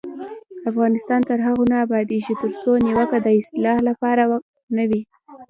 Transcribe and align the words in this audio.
افغانستان 0.71 1.19
تر 1.29 1.39
هغو 1.47 1.63
نه 1.71 1.77
ابادیږي، 1.85 2.33
ترڅو 2.41 2.71
نیوکه 2.85 3.17
د 3.21 3.27
اصلاح 3.39 3.77
لپاره 3.89 4.23
نه 4.75 4.83
وي. 4.89 5.01